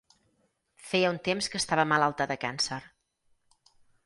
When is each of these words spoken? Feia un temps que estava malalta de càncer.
Feia 0.91 1.11
un 1.15 1.19
temps 1.27 1.49
que 1.51 1.61
estava 1.65 1.85
malalta 1.93 2.27
de 2.33 2.39
càncer. 2.47 2.81